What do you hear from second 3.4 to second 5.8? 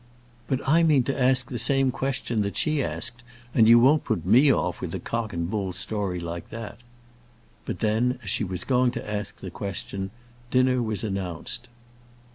and you won't put me off with a cock and bull